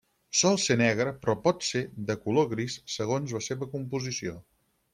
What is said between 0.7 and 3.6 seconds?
negre però pot ser de color gris segons la